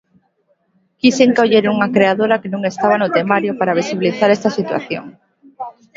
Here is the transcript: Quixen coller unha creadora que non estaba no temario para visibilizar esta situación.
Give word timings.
Quixen 1.01 1.31
coller 1.37 1.65
unha 1.75 1.91
creadora 1.95 2.39
que 2.41 2.51
non 2.53 2.61
estaba 2.71 2.95
no 3.01 3.11
temario 3.17 3.51
para 3.59 3.77
visibilizar 3.81 4.29
esta 4.31 4.49
situación. 4.57 5.05